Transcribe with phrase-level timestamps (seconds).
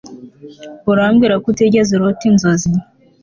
[0.91, 2.71] Urambwira ko utigeze urota inzozi